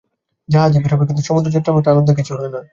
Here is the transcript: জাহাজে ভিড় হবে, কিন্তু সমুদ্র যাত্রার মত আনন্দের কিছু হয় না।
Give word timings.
জাহাজে 0.49 0.77
ভিড় 0.83 0.93
হবে, 0.93 1.05
কিন্তু 1.07 1.23
সমুদ্র 1.27 1.49
যাত্রার 1.55 1.75
মত 1.75 1.85
আনন্দের 1.87 2.15
কিছু 2.19 2.31
হয় 2.37 2.51
না। 2.55 2.61